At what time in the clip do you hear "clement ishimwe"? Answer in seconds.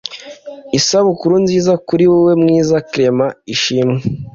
2.89-3.99